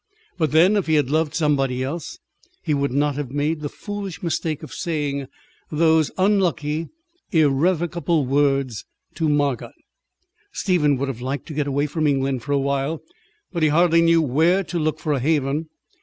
[0.39, 2.17] But then, if he had loved somebody else,
[2.63, 5.27] he would not have made the foolish mistake of saying
[5.69, 6.87] those unlucky,
[7.31, 8.83] irrevocable words
[9.13, 9.73] to Margot.
[10.51, 13.03] Stephen would have liked to get away from England for a while,
[13.53, 15.69] but he hardly knew where to look for a haven.